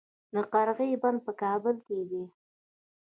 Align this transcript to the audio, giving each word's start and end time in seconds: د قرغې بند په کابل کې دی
د 0.33 0.35
قرغې 0.53 0.89
بند 1.01 1.19
په 1.25 1.31
کابل 1.41 1.75
کې 1.85 1.99
دی 2.09 2.23